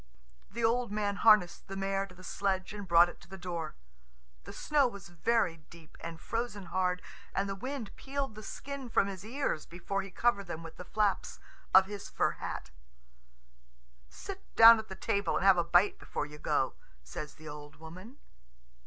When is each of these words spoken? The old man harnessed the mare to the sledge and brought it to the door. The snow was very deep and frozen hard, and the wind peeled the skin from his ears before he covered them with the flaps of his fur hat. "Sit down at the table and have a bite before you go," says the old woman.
The 0.49 0.63
old 0.63 0.91
man 0.91 1.17
harnessed 1.17 1.67
the 1.67 1.75
mare 1.75 2.07
to 2.07 2.15
the 2.15 2.23
sledge 2.23 2.73
and 2.73 2.87
brought 2.87 3.07
it 3.07 3.21
to 3.21 3.27
the 3.29 3.37
door. 3.37 3.75
The 4.45 4.51
snow 4.51 4.87
was 4.87 5.09
very 5.09 5.57
deep 5.69 5.95
and 5.99 6.19
frozen 6.19 6.65
hard, 6.73 7.03
and 7.35 7.47
the 7.47 7.53
wind 7.53 7.95
peeled 7.95 8.33
the 8.33 8.41
skin 8.41 8.89
from 8.89 9.05
his 9.05 9.23
ears 9.23 9.67
before 9.67 10.01
he 10.01 10.09
covered 10.09 10.47
them 10.47 10.63
with 10.63 10.77
the 10.77 10.85
flaps 10.85 11.39
of 11.71 11.85
his 11.85 12.09
fur 12.09 12.31
hat. 12.31 12.71
"Sit 14.09 14.41
down 14.55 14.79
at 14.79 14.87
the 14.87 14.95
table 14.95 15.35
and 15.37 15.45
have 15.45 15.59
a 15.59 15.63
bite 15.63 15.99
before 15.99 16.25
you 16.25 16.39
go," 16.39 16.73
says 17.03 17.35
the 17.35 17.47
old 17.47 17.75
woman. 17.75 18.17